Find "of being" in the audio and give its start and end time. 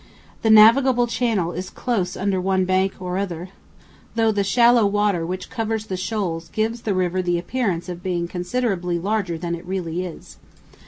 7.87-8.27